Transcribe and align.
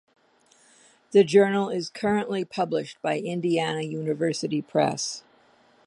The 1.11 1.23
journal 1.23 1.69
is 1.69 1.87
currently 1.87 2.43
published 2.43 2.99
by 3.03 3.19
Indiana 3.19 3.83
University 3.83 4.59
Press. 4.63 5.21